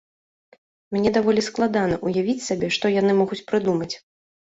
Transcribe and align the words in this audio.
Мне 0.95 1.09
даволі 1.17 1.43
складана 1.49 1.95
ўявіць 2.11 2.43
сабе, 2.47 2.67
што 2.79 2.85
яны 3.01 3.11
могуць 3.21 3.39
прыдумаць. 3.53 3.91